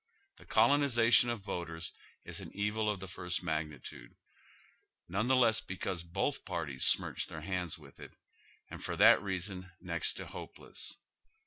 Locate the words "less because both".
5.35-6.43